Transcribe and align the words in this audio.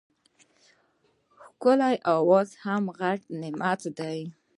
ښکلی 1.43 1.95
اواز 2.15 2.49
هم 2.63 2.83
غټ 2.99 3.21
نعمت 3.41 3.81
دی. 3.97 4.19